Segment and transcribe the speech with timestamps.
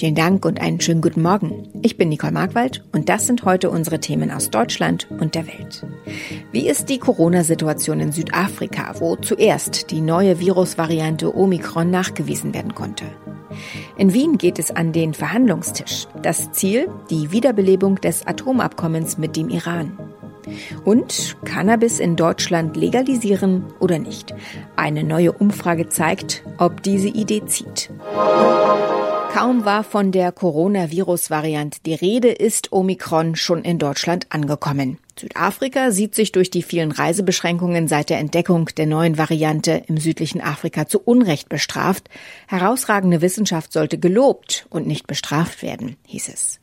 [0.00, 1.68] Vielen Dank und einen schönen guten Morgen.
[1.82, 5.84] Ich bin Nicole Markwald und das sind heute unsere Themen aus Deutschland und der Welt.
[6.52, 13.04] Wie ist die Corona-Situation in Südafrika, wo zuerst die neue Virusvariante Omikron nachgewiesen werden konnte?
[13.98, 16.06] In Wien geht es an den Verhandlungstisch.
[16.22, 19.98] Das Ziel, die Wiederbelebung des Atomabkommens mit dem Iran.
[20.82, 24.34] Und Cannabis in Deutschland legalisieren oder nicht?
[24.76, 27.90] Eine neue Umfrage zeigt, ob diese Idee zieht.
[29.32, 34.98] Kaum war von der Coronavirus-Variante die Rede, ist Omikron schon in Deutschland angekommen.
[35.18, 40.40] Südafrika sieht sich durch die vielen Reisebeschränkungen seit der Entdeckung der neuen Variante im südlichen
[40.40, 42.08] Afrika zu Unrecht bestraft.
[42.48, 46.58] Herausragende Wissenschaft sollte gelobt und nicht bestraft werden, hieß es.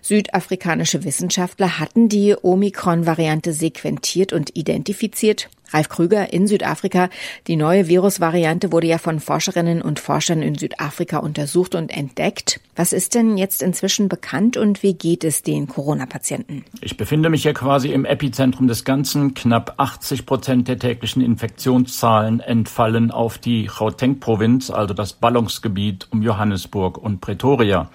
[0.00, 7.08] Südafrikanische Wissenschaftler hatten die Omikron-Variante sequentiert und identifiziert Ralf Krüger in Südafrika.
[7.46, 12.60] Die neue Virusvariante wurde ja von Forscherinnen und Forschern in Südafrika untersucht und entdeckt.
[12.74, 16.64] Was ist denn jetzt inzwischen bekannt und wie geht es den Corona-Patienten?
[16.80, 19.34] Ich befinde mich hier quasi im Epizentrum des Ganzen.
[19.34, 26.98] Knapp 80 Prozent der täglichen Infektionszahlen entfallen auf die Gauteng-Provinz, also das Ballungsgebiet um Johannesburg
[26.98, 27.90] und Pretoria.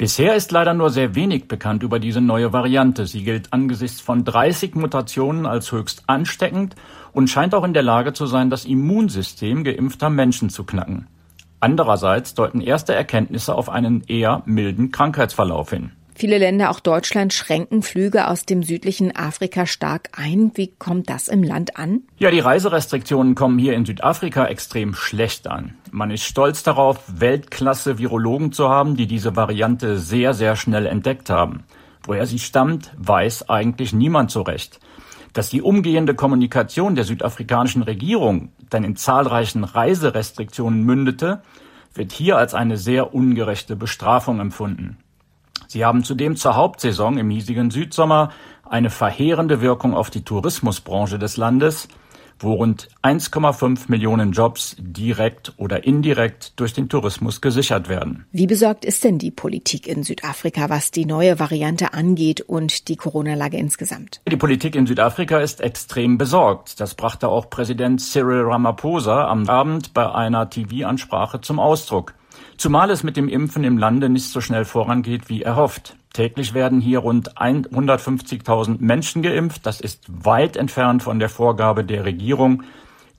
[0.00, 3.06] Bisher ist leider nur sehr wenig bekannt über diese neue Variante.
[3.06, 6.74] Sie gilt angesichts von 30 Mutationen als höchst ansteckend
[7.12, 11.06] und scheint auch in der Lage zu sein, das Immunsystem geimpfter Menschen zu knacken.
[11.60, 15.92] Andererseits deuten erste Erkenntnisse auf einen eher milden Krankheitsverlauf hin.
[16.20, 20.52] Viele Länder, auch Deutschland, schränken Flüge aus dem südlichen Afrika stark ein.
[20.54, 22.02] Wie kommt das im Land an?
[22.18, 25.78] Ja, die Reiserestriktionen kommen hier in Südafrika extrem schlecht an.
[25.90, 31.30] Man ist stolz darauf, Weltklasse Virologen zu haben, die diese Variante sehr, sehr schnell entdeckt
[31.30, 31.64] haben.
[32.02, 34.78] Woher sie stammt, weiß eigentlich niemand so recht.
[35.32, 41.40] Dass die umgehende Kommunikation der südafrikanischen Regierung dann in zahlreichen Reiserestriktionen mündete,
[41.94, 44.98] wird hier als eine sehr ungerechte Bestrafung empfunden.
[45.68, 48.30] Sie haben zudem zur Hauptsaison im hiesigen Südsommer
[48.68, 51.88] eine verheerende Wirkung auf die Tourismusbranche des Landes,
[52.42, 58.24] wo rund 1,5 Millionen Jobs direkt oder indirekt durch den Tourismus gesichert werden.
[58.32, 62.96] Wie besorgt ist denn die Politik in Südafrika, was die neue Variante angeht und die
[62.96, 64.20] Corona-Lage insgesamt?
[64.26, 66.80] Die Politik in Südafrika ist extrem besorgt.
[66.80, 72.14] Das brachte auch Präsident Cyril Ramaphosa am Abend bei einer TV-Ansprache zum Ausdruck.
[72.60, 75.96] Zumal es mit dem Impfen im Lande nicht so schnell vorangeht wie erhofft.
[76.12, 79.64] Täglich werden hier rund 150.000 Menschen geimpft.
[79.64, 82.64] Das ist weit entfernt von der Vorgabe der Regierung,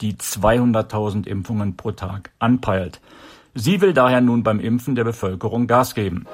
[0.00, 3.00] die 200.000 Impfungen pro Tag anpeilt.
[3.54, 6.26] Sie will daher nun beim Impfen der Bevölkerung Gas geben.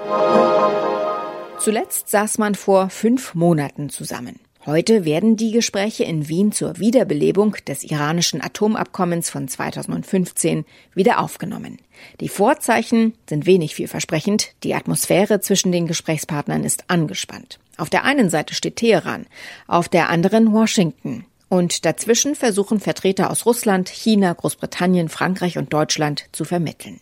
[1.59, 4.39] Zuletzt saß man vor fünf Monaten zusammen.
[4.65, 10.65] Heute werden die Gespräche in Wien zur Wiederbelebung des iranischen Atomabkommens von 2015
[10.95, 11.77] wieder aufgenommen.
[12.19, 14.53] Die Vorzeichen sind wenig vielversprechend.
[14.63, 17.59] Die Atmosphäre zwischen den Gesprächspartnern ist angespannt.
[17.77, 19.27] Auf der einen Seite steht Teheran,
[19.67, 21.25] auf der anderen Washington.
[21.47, 26.99] Und dazwischen versuchen Vertreter aus Russland, China, Großbritannien, Frankreich und Deutschland zu vermitteln.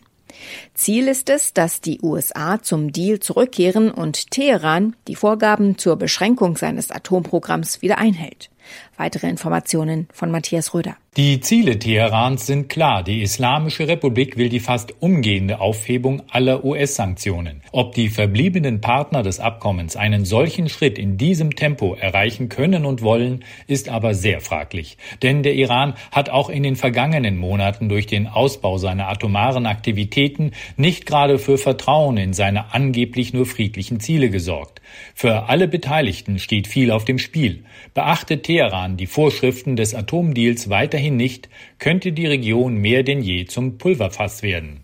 [0.74, 6.56] Ziel ist es, dass die USA zum Deal zurückkehren und Teheran die Vorgaben zur Beschränkung
[6.56, 8.50] seines Atomprogramms wieder einhält.
[8.96, 10.96] Weitere Informationen von Matthias Röder.
[11.16, 13.04] Die Ziele Teherans sind klar.
[13.04, 17.62] Die Islamische Republik will die fast umgehende Aufhebung aller US-Sanktionen.
[17.70, 23.02] Ob die verbliebenen Partner des Abkommens einen solchen Schritt in diesem Tempo erreichen können und
[23.02, 24.98] wollen, ist aber sehr fraglich.
[25.22, 30.50] Denn der Iran hat auch in den vergangenen Monaten durch den Ausbau seiner atomaren Aktivitäten
[30.76, 34.80] nicht gerade für Vertrauen in seine angeblich nur friedlichen Ziele gesorgt.
[35.14, 37.64] Für alle Beteiligten steht viel auf dem Spiel.
[37.94, 43.78] Beachtet Teheran die Vorschriften des Atomdeals weiterhin nicht, könnte die Region mehr denn je zum
[43.78, 44.80] Pulverfass werden.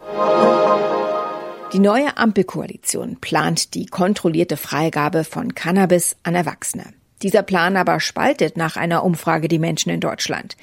[1.72, 6.84] Die neue Ampelkoalition plant die kontrollierte Freigabe von Cannabis an Erwachsene.
[7.22, 10.56] Dieser Plan aber spaltet nach einer Umfrage die Menschen in Deutschland.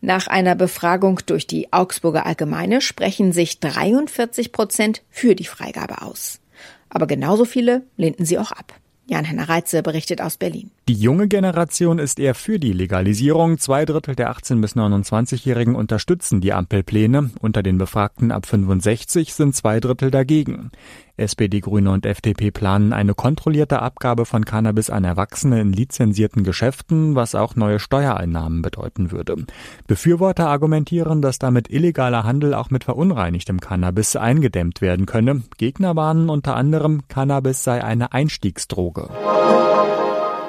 [0.00, 6.40] Nach einer Befragung durch die Augsburger Allgemeine sprechen sich 43 Prozent für die Freigabe aus.
[6.88, 8.74] Aber genauso viele lehnten sie auch ab.
[9.06, 10.70] Jan-Henner Reitze berichtet aus Berlin.
[10.86, 13.56] Die junge Generation ist eher für die Legalisierung.
[13.56, 17.30] Zwei Drittel der 18- bis 29-Jährigen unterstützen die Ampelpläne.
[17.40, 20.72] Unter den Befragten ab 65 sind zwei Drittel dagegen.
[21.16, 27.14] SPD, Grüne und FDP planen eine kontrollierte Abgabe von Cannabis an Erwachsene in lizenzierten Geschäften,
[27.14, 29.36] was auch neue Steuereinnahmen bedeuten würde.
[29.86, 35.44] Befürworter argumentieren, dass damit illegaler Handel auch mit verunreinigtem Cannabis eingedämmt werden könne.
[35.56, 39.08] Gegner warnen unter anderem, Cannabis sei eine Einstiegsdroge.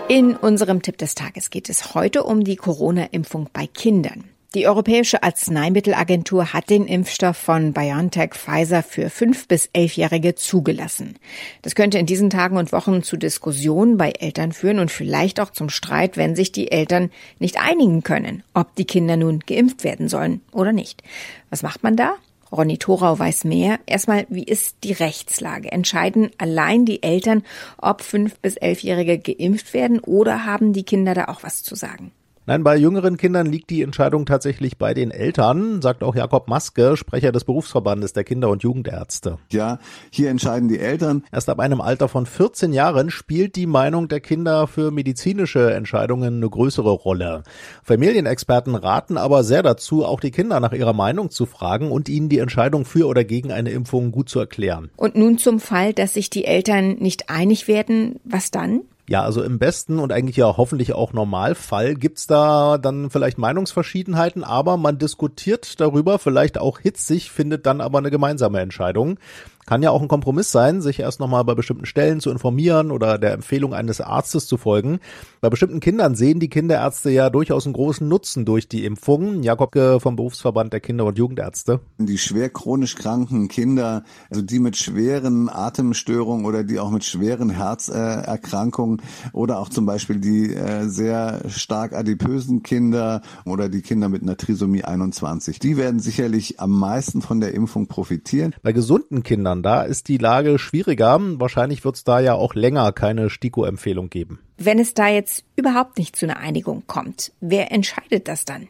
[0.07, 4.25] In unserem Tipp des Tages geht es heute um die Corona-Impfung bei Kindern.
[4.53, 11.17] Die Europäische Arzneimittelagentur hat den Impfstoff von BioNTech Pfizer für fünf bis elfjährige zugelassen.
[11.63, 15.49] Das könnte in diesen Tagen und Wochen zu Diskussionen bei Eltern führen und vielleicht auch
[15.49, 17.09] zum Streit, wenn sich die Eltern
[17.39, 21.01] nicht einigen können, ob die Kinder nun geimpft werden sollen oder nicht.
[21.49, 22.13] Was macht man da?
[22.55, 23.79] Ronny Thorau weiß mehr.
[23.85, 25.71] Erstmal, wie ist die Rechtslage?
[25.71, 27.43] Entscheiden allein die Eltern,
[27.77, 32.11] ob fünf bis elfjährige geimpft werden oder haben die Kinder da auch was zu sagen?
[32.47, 36.95] Nein, bei jüngeren Kindern liegt die Entscheidung tatsächlich bei den Eltern, sagt auch Jakob Maske,
[36.95, 39.39] Sprecher des Berufsverbandes der Kinder- und Jugendärzte.
[39.51, 39.79] Ja,
[40.11, 41.23] hier entscheiden die Eltern.
[41.31, 46.35] Erst ab einem Alter von 14 Jahren spielt die Meinung der Kinder für medizinische Entscheidungen
[46.35, 47.41] eine größere Rolle.
[47.83, 52.29] Familienexperten raten aber sehr dazu, auch die Kinder nach ihrer Meinung zu fragen und ihnen
[52.29, 54.91] die Entscheidung für oder gegen eine Impfung gut zu erklären.
[54.97, 58.81] Und nun zum Fall, dass sich die Eltern nicht einig werden, was dann?
[59.07, 64.43] Ja, also im besten und eigentlich ja hoffentlich auch Normalfall gibt's da dann vielleicht Meinungsverschiedenheiten,
[64.43, 69.19] aber man diskutiert darüber, vielleicht auch hitzig, findet dann aber eine gemeinsame Entscheidung.
[69.65, 73.17] Kann ja auch ein Kompromiss sein, sich erst nochmal bei bestimmten Stellen zu informieren oder
[73.17, 74.99] der Empfehlung eines Arztes zu folgen.
[75.41, 79.43] Bei bestimmten Kindern sehen die Kinderärzte ja durchaus einen großen Nutzen durch die Impfungen.
[79.43, 81.81] Jakob vom Berufsverband der Kinder- und Jugendärzte.
[81.97, 87.49] Die schwer chronisch kranken Kinder, also die mit schweren Atemstörungen oder die auch mit schweren
[87.49, 89.01] Herzerkrankungen
[89.33, 94.37] oder auch zum Beispiel die äh, sehr stark adipösen Kinder oder die Kinder mit einer
[94.37, 98.55] Trisomie 21, die werden sicherlich am meisten von der Impfung profitieren.
[98.63, 99.63] Bei gesunden Kindern Kindern.
[99.63, 101.19] Da ist die Lage schwieriger.
[101.39, 104.39] Wahrscheinlich wird es da ja auch länger keine STIKO-Empfehlung geben.
[104.57, 108.67] Wenn es da jetzt überhaupt nicht zu einer Einigung kommt, wer entscheidet das dann?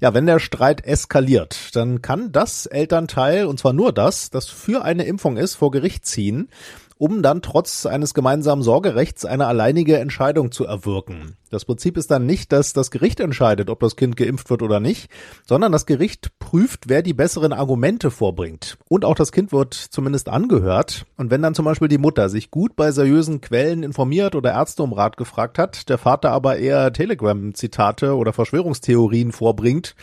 [0.00, 4.84] Ja, wenn der Streit eskaliert, dann kann das Elternteil, und zwar nur das, das für
[4.84, 6.48] eine Impfung ist, vor Gericht ziehen
[6.98, 11.36] um dann trotz eines gemeinsamen Sorgerechts eine alleinige Entscheidung zu erwirken.
[11.50, 14.80] Das Prinzip ist dann nicht, dass das Gericht entscheidet, ob das Kind geimpft wird oder
[14.80, 15.10] nicht,
[15.46, 18.76] sondern das Gericht prüft, wer die besseren Argumente vorbringt.
[18.88, 21.06] Und auch das Kind wird zumindest angehört.
[21.16, 24.82] Und wenn dann zum Beispiel die Mutter sich gut bei seriösen Quellen informiert oder Ärzte
[24.82, 29.94] um Rat gefragt hat, der Vater aber eher Telegram-Zitate oder Verschwörungstheorien vorbringt,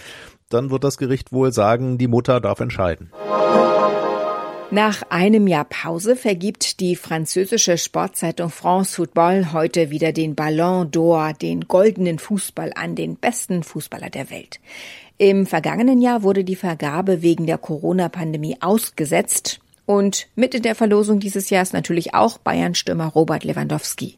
[0.49, 3.11] dann wird das Gericht wohl sagen, die Mutter darf entscheiden.
[4.71, 11.37] Nach einem Jahr Pause vergibt die französische Sportzeitung France Football heute wieder den Ballon d'Or,
[11.37, 14.59] den goldenen Fußball an den besten Fußballer der Welt.
[15.19, 19.59] Im vergangenen Jahr wurde die Vergabe wegen der Corona-Pandemie ausgesetzt.
[19.85, 24.17] Und mit in der Verlosung dieses Jahres natürlich auch Bayern-Stürmer Robert Lewandowski.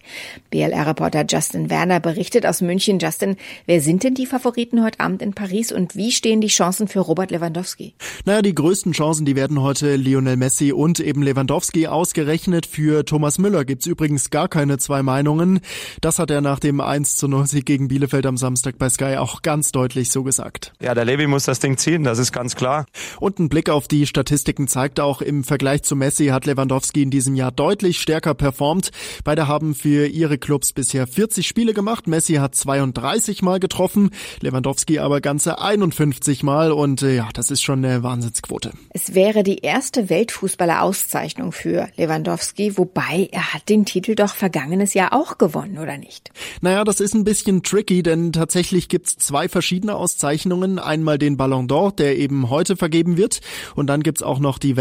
[0.49, 2.99] BLR-Reporter Justin Werner berichtet aus München.
[2.99, 3.35] Justin,
[3.65, 6.99] wer sind denn die Favoriten heute Abend in Paris und wie stehen die Chancen für
[6.99, 7.93] Robert Lewandowski?
[8.25, 12.65] Naja, die größten Chancen, die werden heute Lionel Messi und eben Lewandowski ausgerechnet.
[12.65, 15.59] Für Thomas Müller gibt's übrigens gar keine zwei Meinungen.
[15.99, 19.17] Das hat er nach dem 1 zu 0 Sieg gegen Bielefeld am Samstag bei Sky
[19.17, 20.73] auch ganz deutlich so gesagt.
[20.81, 22.85] Ja, der Levi muss das Ding ziehen, das ist ganz klar.
[23.19, 27.09] Und ein Blick auf die Statistiken zeigt auch im Vergleich zu Messi hat Lewandowski in
[27.09, 28.91] diesem Jahr deutlich stärker performt.
[29.23, 32.05] Beide haben für ihre Clubs bisher 40 Spiele gemacht.
[32.05, 37.63] Messi hat 32 Mal getroffen, Lewandowski aber ganze 51 Mal und äh, ja, das ist
[37.63, 38.71] schon eine Wahnsinnsquote.
[38.91, 45.11] Es wäre die erste Weltfußballer-Auszeichnung für Lewandowski, wobei er hat den Titel doch vergangenes Jahr
[45.11, 46.29] auch gewonnen, oder nicht?
[46.61, 50.77] Naja, das ist ein bisschen tricky, denn tatsächlich gibt's zwei verschiedene Auszeichnungen.
[50.77, 53.41] Einmal den Ballon d'Or, der eben heute vergeben wird
[53.73, 54.77] und dann gibt's auch noch die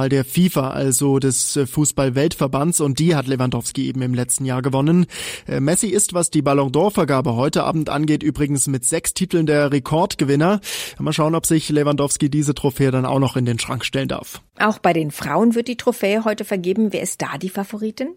[0.00, 4.62] Weltfußballerwahl der FIFA, also des äh, Fußball-Weltverbands, und die hat Lewandowski eben im letzten Jahr
[4.62, 5.06] gewonnen.
[5.46, 9.72] Äh, Messi ist, was die Ballon d'Or-Vergabe heute Abend angeht, übrigens mit sechs Titeln der
[9.72, 10.60] Rekordgewinner.
[10.98, 14.42] Mal schauen, ob sich Lewandowski diese Trophäe dann auch noch in den Schrank stellen darf.
[14.58, 16.92] Auch bei den Frauen wird die Trophäe heute vergeben.
[16.92, 18.08] Wer ist da die Favoritin?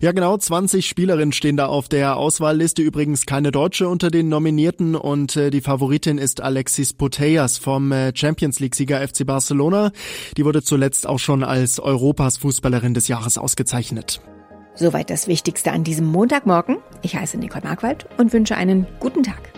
[0.00, 2.82] Ja, genau, 20 Spielerinnen stehen da auf der Auswahlliste.
[2.82, 8.12] Übrigens keine Deutsche unter den Nominierten und äh, die Favoritin ist Alexis Putellas vom äh,
[8.14, 9.92] Champions League-Sieger FC Barcelona.
[10.36, 14.20] Die wurde zuletzt auch schon als Europas Fußballerin des Jahres ausgezeichnet.
[14.74, 16.78] Soweit das Wichtigste an diesem Montagmorgen.
[17.02, 19.52] Ich heiße Nicole Markwald und wünsche einen guten Tag.